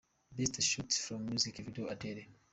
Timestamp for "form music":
1.03-1.55